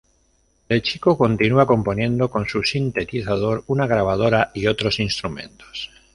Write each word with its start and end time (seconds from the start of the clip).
De 0.67 0.81
chico 0.81 1.15
continúa 1.15 1.67
componiendo 1.67 2.31
con 2.31 2.47
su 2.47 2.63
sintetizador, 2.63 3.63
una 3.67 3.85
grabadora 3.85 4.49
y 4.51 4.65
otros 4.65 4.99
instrumentos. 4.99 5.91